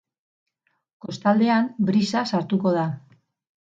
Kostaldean, 1.05 1.69
brisa 1.91 2.27
sartuko 2.33 2.77
da. 2.81 2.87